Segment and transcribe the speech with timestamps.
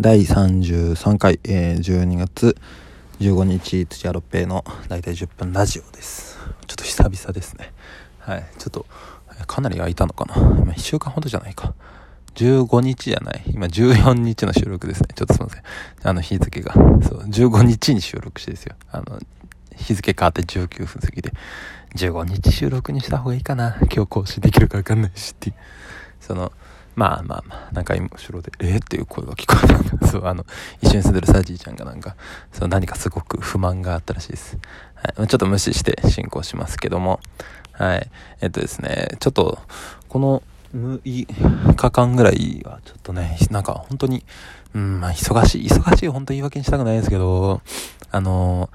[0.00, 2.56] 第33回、えー、12月
[3.20, 6.38] 15日土屋六平の大体10分ラジオです。
[6.66, 7.72] ちょっと久々ですね。
[8.18, 8.44] はい。
[8.58, 8.86] ちょっと
[9.46, 10.34] かなり空いたのかな。
[10.34, 11.74] 今1週間ほどじゃないか。
[12.34, 13.42] 15日じゃない。
[13.46, 15.08] 今14日の収録ですね。
[15.14, 15.62] ちょっとすいません。
[16.02, 16.72] あの日付が。
[16.74, 17.22] そう。
[17.24, 18.74] 15日に収録してですよ。
[18.90, 19.18] あの
[19.76, 21.32] 日付変わって19分過ぎで
[21.96, 23.76] 15日収録にした方がいいかな。
[23.92, 25.56] 今日更新できるか分かんないしっていう。
[26.20, 26.52] その
[26.94, 30.06] まあまあまあ、なんか今後ろで、えー、っていう声が聞こえた。
[30.06, 30.44] そう、あの、
[30.82, 32.16] 一緒に住んでるサジーちゃんがなんか、
[32.52, 34.58] そう、何かすごく不満があったらしいです。
[34.94, 35.28] はい。
[35.28, 37.20] ちょっと無視して進行しますけども、
[37.72, 38.10] はい。
[38.40, 39.58] えっとですね、ちょっと、
[40.08, 40.42] この、
[40.74, 44.24] 6日間ぐらいは、ちょっとね、なんか本当に、
[44.74, 47.60] うん、まあ忙しい、忙しい、本当言い訳にしたくないですけど、
[48.10, 48.70] あの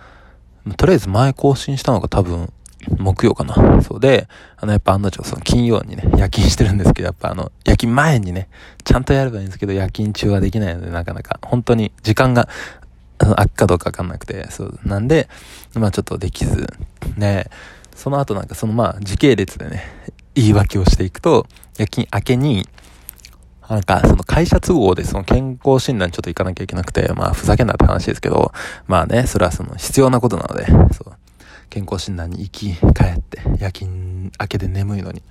[0.78, 2.52] とりあえず前更新したのが多分、
[2.98, 3.82] 木曜かな。
[3.82, 4.27] そうで、
[4.58, 8.50] あの、やっぱ案の定、その金曜にね、夜勤してるんですけど、やっぱあの、夜勤前にね、
[8.84, 12.48] ちゃんとやればいいんですけど、夜勤中はできないので、なかなか、本当に時間が、
[13.20, 15.28] あっかどうかわかんなくて、そう、なんで、
[15.73, 16.67] まあちょっとできず、
[17.17, 17.45] ね、
[17.95, 19.84] その後なんかそのまあ時系列でね、
[20.36, 21.47] 言い訳をしていくと、
[21.78, 22.67] 夜勤明けに、
[23.67, 28.53] なんか、その会社都合でその健康診断ちょっと行かなきゃいけなくて、まあふざけんなって話ですけど、
[28.88, 31.14] まあね、それはその必要なことなので、そう。
[31.70, 35.22] 健康診断に行き、帰って、夜勤明けで眠いのに。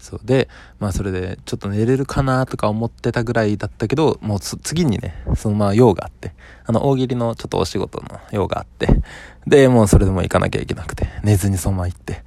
[0.00, 6.32] そうで、まあそれでちょっと寝れるかなとか思ってたぐらいだったけど、もう次にね、そのまあ用があって、
[6.64, 8.88] あの大喜利のちょっとお仕事の用があって、
[9.46, 12.24] で、もうそれでも行かなきゃいけなくて、寝ずにそのまま行って、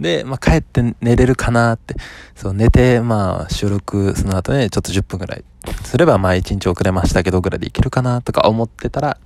[0.00, 1.94] で、まあ帰って寝れるかなって、
[2.34, 5.44] そう寝て、まあ収録その後ね、ちょっと10分ぐらい
[5.84, 9.18] すればまあ1日遅れましたけどぐらいでいけるかなとか思ってたら、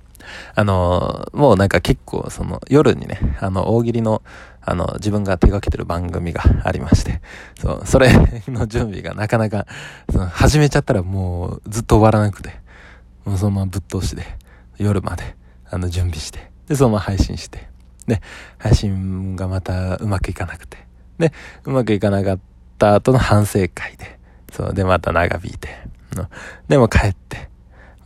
[0.55, 4.21] あの、もうなんか結構その夜にね、あの、大喜利の、
[4.61, 7.21] あの、自分が手掛けてる番組がありまして、
[7.59, 8.11] そう、それ
[8.47, 9.65] の準備がなかなか、
[10.11, 12.59] その、始めちゃったらもうずっと終わらなくて、
[13.25, 14.23] もうそのままぶっ通しで、
[14.77, 15.35] 夜まで、
[15.69, 17.69] あの、準備して、で、そのまま配信して、
[18.07, 18.21] で、
[18.57, 20.77] 配信がまたうまくいかなくて、
[21.17, 21.33] で、
[21.65, 22.39] うまくいかなかっ
[22.77, 24.19] た後の反省会で、
[24.51, 25.69] そう、で、また長引いて、
[26.67, 27.49] でも帰って、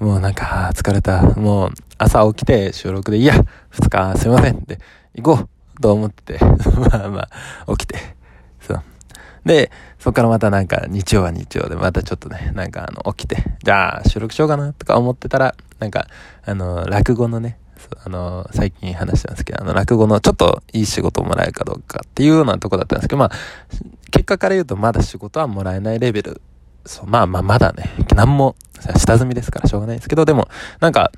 [0.01, 1.21] もうなんか、疲れた。
[1.21, 3.35] もう、朝起きて収録で、いや、
[3.69, 4.79] 二日すいませんって、
[5.13, 5.47] 行こ
[5.77, 6.43] うと思ってて、
[6.89, 7.27] まあま
[7.67, 7.99] あ、起きて、
[8.59, 8.81] そう。
[9.45, 9.69] で、
[9.99, 16.07] そっからまたなんか、日曜は日曜で、またちょっとね、なんかあの、起きて、じゃあ、収録しようかなとか思ってたら、なんか、
[16.47, 17.59] あの、落語のね、
[18.03, 23.31] あの、最近話したんですけど、あの、落語のちょっといい仕事をもらえるかどうかっていうようなとこだったんですけど、まあ、
[24.09, 26.41] 結果から言うとまだ仕事はもらえないレベル。
[26.85, 28.55] そう、まあまあまだね、何も、
[28.97, 30.47] 下積みですからしょうがないですけど、でも、
[30.79, 31.11] なんか、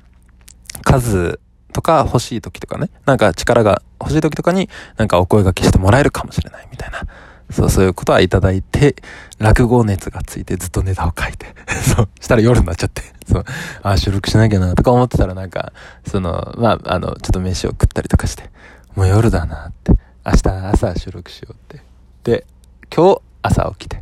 [0.82, 1.40] 数
[1.72, 7.02] とか欲しい時とかね、なんか力が欲しい時とかになんかお声掛けしてもらえるかもしれないみたいな。
[7.50, 8.96] そう、そういうことはいただいて、
[9.38, 11.54] 落語熱がついてずっとネタを書いて、
[11.94, 13.44] そう、したら夜になっちゃって、そう、
[13.82, 15.72] ああ、収録しなきゃなとか思ってたらなんか、
[16.06, 18.50] その、まあ、あの、ちょっと飯を食ったりとかして、
[18.94, 19.92] もう夜だなって、
[20.24, 21.82] 明日朝収録しようって。
[22.22, 22.46] で、
[22.94, 23.93] 今日朝起きて、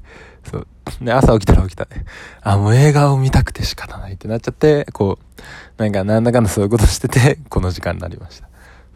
[0.53, 0.67] そう。
[1.01, 2.05] で、朝起きたら起きたね。
[2.43, 8.49] あ、もう映画を見たくて仕方ないってなっちゃって、こう、なんかなんだかんだそういうことしてて、この時間になりました。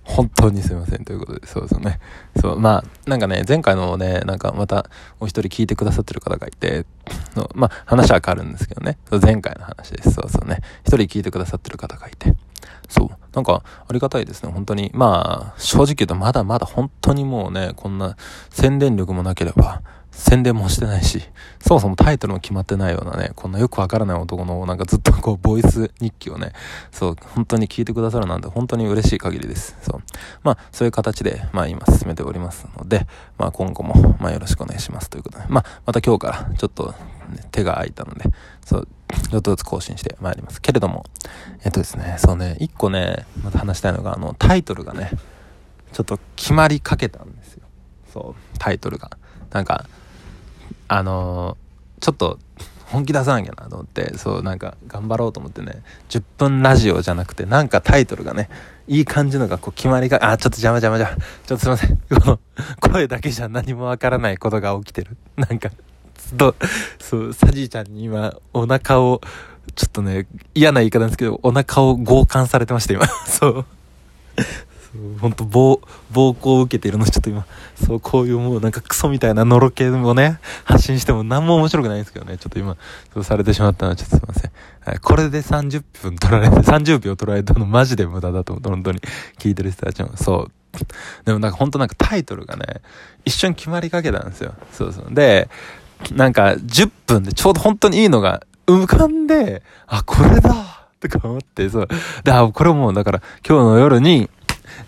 [0.05, 1.99] 本当にすいませんということで、そうですね。
[2.41, 6.87] そう、まあ、なんかね、前回のね、なんかまたお一人聞いてくださってる方がいて、
[7.35, 8.99] のまあ、話は変わるんですけどね。
[9.11, 10.13] そう前回の話です。
[10.13, 10.59] そうそうね。
[10.83, 12.35] 一人聞いてくださってる方がいて。
[12.89, 13.09] そう。
[13.35, 14.53] なんか、ありがたいですね。
[14.53, 14.93] 本当に。
[14.95, 18.17] まあ、正直言うとまだまだ本当にもうね、こんな
[18.51, 19.83] 宣伝力もなければ、
[20.17, 21.23] 宣伝もしてないし、
[21.61, 26.53] そもそもタイトルも決まってないようなね、こんなよくわからない男のなんかずっとこう、ボイス日記をね、
[26.91, 29.77] そう、本当に聞いてくださるなんて本当に嬉しい限りです。
[29.83, 30.03] そう。
[30.43, 33.07] まあ、そういう形で、まあ今進めておりますので、
[33.37, 36.95] まあ今後も、まあよろしくお願いしますということで、まあ、また今日からちょっと、
[37.31, 38.25] ね、手が空いたので、
[38.65, 38.89] そう、
[39.31, 40.63] ちょっとずつ更新してまいります。
[40.63, 41.05] けれども、
[41.63, 45.11] えっとですね、そうね、一個ね、また話したいのが、あの、タイトルがね、
[45.93, 47.63] ちょっと決まりかけたんですよ。
[48.13, 49.11] そう、タイトルが。
[49.53, 49.87] なんか、
[50.89, 51.57] あの、
[52.01, 52.39] ちょっと
[52.87, 58.49] 本気出さなきゃなと思ってそうなんか頑張ろうと思ってね10分ラジオじゃなくてなんかタイトルがね
[58.87, 61.17] いい感じのがこう決まりがあちょっと邪魔邪魔じゃ
[61.47, 61.97] ちょっとすいません。
[61.97, 62.39] こ の
[62.81, 65.17] 声だけじゃ何もわからないことが起きてる。
[65.37, 65.71] なんか
[66.39, 66.55] と
[67.01, 69.21] そうサジーちゃんに今お腹を
[69.75, 73.07] ちょっとね嫌な言い方なんですけどお腹を強姦されてました今。
[73.27, 73.65] そう。
[75.21, 75.81] 本当暴、
[76.11, 77.47] 暴行を受けているのちょっと今、
[77.87, 82.77] そう、こういうもうなんかクソみたいなのろけをね、発信しても何も面白くないんですけどね、ちょっと今、
[83.13, 84.51] そうされてしまったのはちょっとすいません。
[84.81, 88.71] はい、これで30分取られて、 30秒取られたのマジで無駄だと思う。
[88.71, 89.01] 本当に。
[89.39, 90.11] 聞いてる人たちも。
[90.17, 90.53] そう。
[91.25, 92.81] でもなんか本当なんかタイトルがね、
[93.25, 94.55] 一瞬決まりかけたんですよ。
[94.73, 95.07] そうそう。
[95.11, 95.49] で、
[96.13, 101.89] なんか10分でちょうど本当にいいのが浮かんで、あ、これだっとか思って、そう。
[102.25, 104.29] で、あ、これもだから今日の夜に、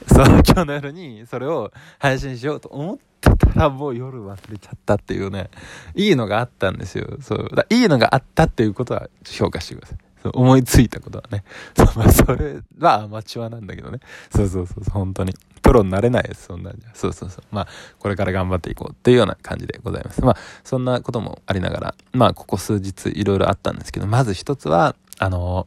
[0.07, 5.51] そう、今日の夜にそれを配信しようと思ってたらもう夜忘れちゃったっていうね、
[5.95, 7.17] いいのがあったんですよ。
[7.21, 7.49] そう。
[7.55, 9.99] だいいのがあったっていうことは評価してください。
[10.23, 11.45] そう思いついたことはね。
[11.77, 14.01] そう、まあ、それはアマチュアなんだけどね。
[14.35, 15.35] そうそうそう、本当に。
[15.63, 16.91] プロになれないです、そんなんじゃ。
[16.95, 17.45] そうそうそう。
[17.51, 20.25] まあ、これから頑張っていこうっていうような感じでございます。
[20.25, 25.67] まあ、そんなこともありながら、まあ、ここ数日いろいろあったんですけど、まず一つは、あの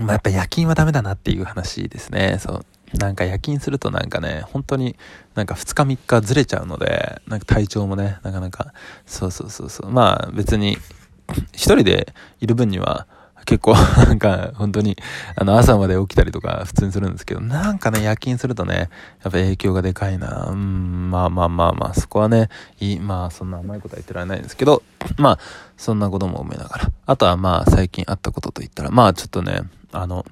[0.00, 2.38] まあ、やっぱ夜勤はダメだなっていう話ですね。
[2.40, 2.64] そう。
[2.98, 4.96] なんか夜勤するとなんかね、本当に
[5.34, 8.72] なんか2日3日ずれちゃうので、なんか体調もね、なかなか、
[9.06, 9.90] そうそうそうそう。
[9.90, 10.78] まあ別に
[11.52, 13.06] 一人でいる分には
[13.46, 14.96] 結構なんか本当に
[15.36, 18.88] あの朝まで起きたりとか普通にするんですけど、なんかね、夜勤するとね、やっ
[19.24, 20.46] ぱ影響がでかいな。
[20.50, 22.48] うん、まあまあまあまあ、そこはね、
[22.80, 24.82] いい、まあそんな甘いことは言ってられないんですけど、
[25.18, 25.38] まあ
[25.76, 26.92] そんなことも思いながら。
[27.06, 29.60] あとはまあ最近あったことと言ったら、まあちょっとね、
[29.94, 30.24] あの、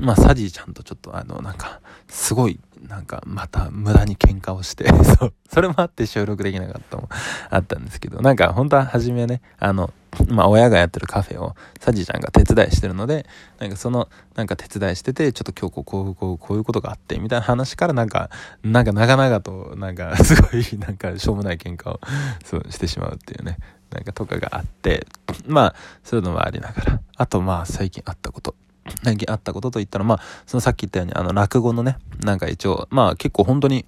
[0.00, 2.58] まあサジーちゃんとちょっとあの、なんか、すごい
[2.88, 4.88] なんかまた無駄に喧嘩をして
[5.18, 7.08] そう、それもあって収録できなかったも
[7.50, 9.92] あったんですけど、なんか本当は初めね、あの、
[10.28, 13.26] まあ親がやってるカフェをサジちゃんが手伝いしてるので、
[13.58, 18.30] なんかその、なんか手伝いしてて、ちょっと今日こう、こう、こういうことがあって、みたいな話からなんか、
[18.62, 22.00] なんか長々と、なんか すごい、なんかしょうもない喧嘩を、
[22.44, 23.58] そうしてしまうっていうね、
[23.90, 25.06] なんかとかがあって、
[25.46, 28.54] まあ、そういうのもありながら、あとまあ最近あったこと。
[29.02, 33.84] 最近あったことといったら、まあ、そのさっき言ったように、あの、落語のね、なんか一応、まあ結構本当に、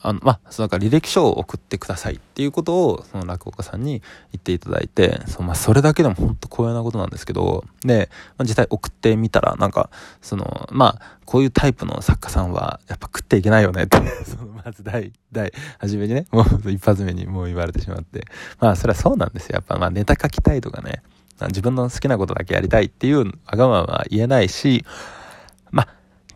[0.00, 4.00] あの、まあ、そのなんか履歴書を送ってくださいっていうことを、その落語家さんに
[4.32, 9.90] 言っていただいて、そう、まあ、それだけでも本当光栄なことなんですけど、で、まあ、実際送ってみたら、なんか、
[10.22, 18.24] その、まあ、こういうタイプの作家さんは、やっぱ食っていけないよねって その、まず第、第、初めにね、もう一発目にもう言われてしまって。
[18.60, 19.56] まあ、それはそうなんですよ。
[19.56, 21.02] やっぱ、まあ、ネタ書きたいとかね、
[21.46, 24.84] 自分の好きなことだけやりたいっていうわがままは言えないし、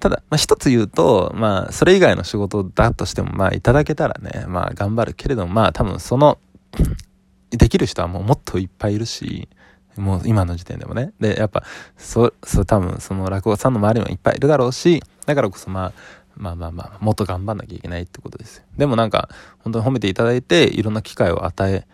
[0.02, 6.38] ただ、まあ一つ言うと、まあ、それ以外の仕事だとしても、まあいただけたらね、まあ頑張るけれども、まあ多分その、
[7.50, 9.48] できる人はもうもっといっぱいいるし、
[9.96, 11.12] もう今の時点でもね。
[11.20, 11.62] で、やっぱ、
[11.96, 15.92] そ、そ、多分その落語さんの周りもいっぱいいるだろうし、だからこそまあ、
[16.34, 18.64] まあまあまあ、もっと頑張んなきゃいけないってことですよ。
[18.76, 19.28] でもなんか、
[19.60, 21.86] 本当に褒めていただいて、いろんな機会を与え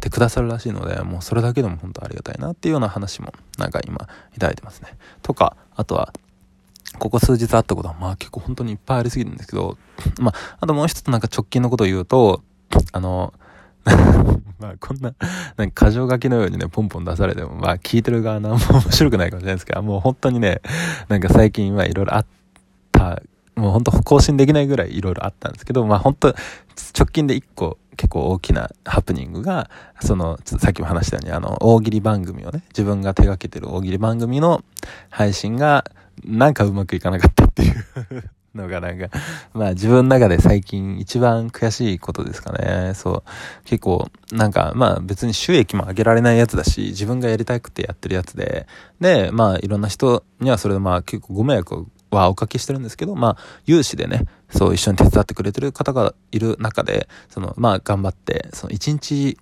[0.00, 4.96] てくださるらしいので、もうそれだけでも本当ありがたいなっていうような話もなんか今いただいてますね。
[5.22, 6.12] とか、あとは、
[6.98, 9.76] ここ数日あったことはまあ結構本当にいっぱいありすぎるんですけど、
[10.20, 12.42] まあ、あともう一つなんか直近のことを言うと、
[12.92, 13.34] あの、
[14.58, 15.14] まあこんな、
[15.56, 20.60] なんか箇条書きのようにね、ポンポン出されても、まあ聞いてる側なんも面白くないかもしれないですけど、もう本当にね、
[21.08, 22.26] なんか最近はいろいろあっ
[22.92, 23.22] た、
[23.54, 29.68] もう本当更新できないぐらいいろいろあったんですけど、まあ本当直近で一個結構大きなハプニングが、
[30.00, 34.62] その、さっきも話したように、あの、大喜利番組をね、自分が手掛けてる大喜利番組の
[35.10, 35.84] 配信が、
[36.24, 37.84] なんかうまくいかなかったっていう
[38.54, 39.08] のがなんか、
[39.52, 42.92] まあ自分の中で最近一番悔しいことですかね。
[42.94, 43.30] そう。
[43.64, 48.66] 結構、なんかまあ別に収益も上げられないやつだし、自分がやりたくてやってるやつで、
[49.00, 59.38] で、まあいろんな人にはそれでまあ結構ご迷惑はおかけしてるんですけど、まあ、有志でね、そう一緒に手伝ってくれてる方がいる中で、その、まあ、頑張って、その一日、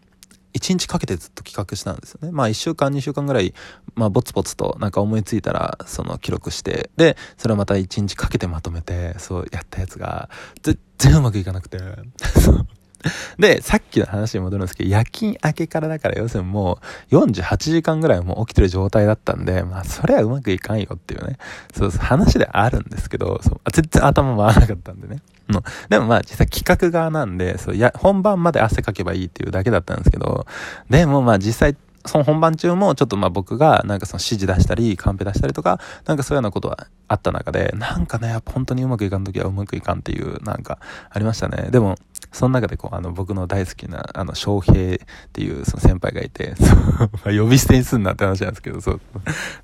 [0.56, 2.32] 一日かけてずっと企画したんですよね。
[2.32, 3.52] まあ1週間、2週間ぐらい、
[3.94, 10.30] まあぼつぼつとなんか思いついたら、その記録して、で、それをまた1日かけてまとめて、そうやったやつが、
[10.62, 11.78] 全然うまくいかなくて、
[13.38, 16.78] で、さっきの話に戻るんですけど、夜勤明けからだから、要するにも
[17.10, 21.38] う48時間ぐらいもう起きてる状態だったんで、まあ、それはうまくいかんよっていうね、
[21.74, 25.20] そうそう、話であるんですけど、そう全然頭回らなかったんでね。
[25.48, 30.46] うん、でもまあ実際企画側なんで、そう、や、本番まで汗かけばいいっていうだけだったんですけど、
[30.90, 40.78] でもまあ実際その本番中もちょっとまあ僕がなんかその指示出したり、カンペ出したりとか、なんかそういうようなことはあった中で、なんかね、やっぱ本当にうまくいかん時はうまくいかんっていう、なんか
[41.10, 41.70] ありましたね。
[41.70, 41.96] でも、
[42.32, 44.98] その中でこう、あの僕の大好きな、あの、翔平っ
[45.32, 49.00] ていうその先輩がいて、そう、ま、呼び捨てにすんなって話なんですけど、そう。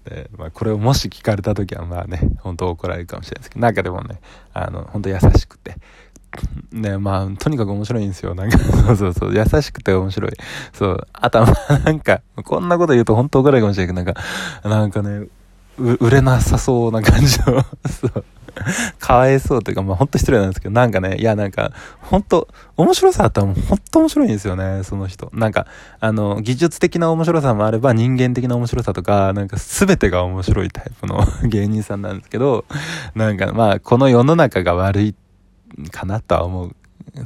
[0.04, 4.20] で、まあこれをもし聞かれた時はまあね、本当怒られるかもしれないですけど、なんかでもね、
[4.52, 5.76] あの、本当優しくて、
[6.72, 8.34] ね、まあ、とにかく面白いんですよ。
[8.34, 10.32] なんか、そうそうそう、優しくて面白い。
[10.72, 11.46] そう、あとは、
[11.84, 14.14] なんか、こんなこと言うと本当怒られるかもしれないけど、なん
[14.62, 15.26] か、なんかね、
[15.78, 18.24] 売れなさそうな感じの、 そう、
[18.98, 25.30] かわいそうというか、まあ本当失礼なんですけど、なんかね、いやなんか、本当面白さあったらもう本当面白いんですよね、その人。
[25.32, 25.66] なんか、
[25.98, 32.66] あの、技術的な面白さもあれば人間的な面白さとか、なんか全てが面白いタイプの芸人さんなんですけど、
[33.14, 35.21] なんかまあ、この世の中が悪いって
[35.90, 36.76] かなとは思う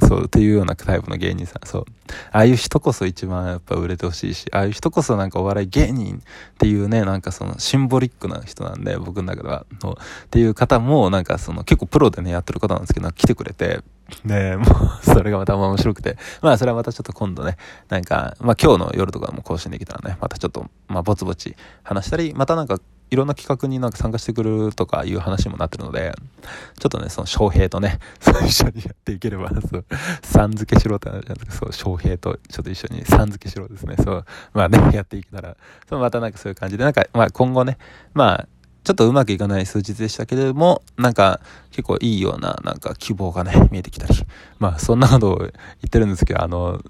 [0.01, 1.65] そう、っていうようなタイプの芸人さん。
[1.65, 1.85] そう。
[2.31, 6.19] ああいう人こそ一番やっぱ売れてほしいし、ああいう人こそなんかお笑い芸人っ
[6.57, 9.65] ていうね、なんかそのシンボリックな人なんで、僕の中では。
[9.81, 13.81] のっていう方も、なんかその結構プロでね、やってる方なんですけど、来てくれて、
[14.25, 16.17] ね もう、それがまた面白くて。
[16.41, 17.55] まあ、それはまたちょっと今度ね、
[17.87, 26.13] なんか、まあ今日の夜とかも更新できたらね、またちょっと、まあぼつぼち話したり、またなんかいろんな企画になんか参加してくるとかいう話もなってるので、
[26.79, 27.99] ちょっとね、その翔平とね、
[28.45, 29.85] 一緒にやっていければ、そう、
[30.21, 35.55] さん付けしろって話なんですけど、そう、翔平とちょっと一緒にさん付けしろですね、そう、まあね、 やっていけたら、
[35.89, 37.77] そう、またなんかそういう感じで、なんか、まあ今後ね、
[38.13, 38.47] まあ、
[38.83, 44.13] ちょっとうまくいかない数日でしたけれども、なんか結構いいようななんか希望がね、見えてきたり。
[44.59, 45.51] まあそんなことを言っ
[45.89, 46.81] てるんですけど、あの、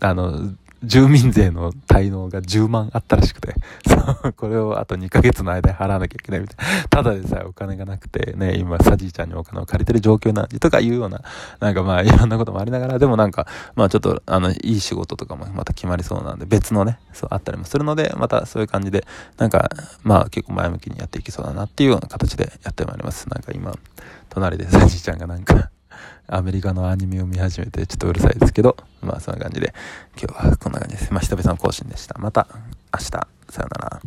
[0.00, 0.52] あの、
[0.82, 3.54] 住民税の滞納が10万あったらしくて、
[3.88, 6.88] そう、これをあと2ヶ月の間払わなきゃいけないみたいな。
[6.88, 11.22] ただでさえお金がなくて、ね、今、サジーちゃんにお金を借りてる状況なんで、とかいうような、
[11.60, 19.06] なんかまあ、いろんなこともありながら、でもなんか、まあちょっと、あの、いい仕事とかもまた決まりそうなんで、別のね、そう、あったりもするので、またそういう感じで、
[19.38, 19.70] なんか、
[20.02, 23.28] まあ結構前向きにやっていきそうだなっていうような形でやってまいります。
[23.28, 23.72] なんか今、
[24.28, 25.70] 隣でサジーちゃんがなんか
[26.26, 29.74] アメリカのアニメを見始めてちょっとうるさいですけど、まあそんな感じで、
[30.20, 31.12] 今日はこんな感じです。
[31.12, 32.18] まあ久々の更新でした。
[32.18, 32.48] また
[32.92, 34.00] 明日、さよなら。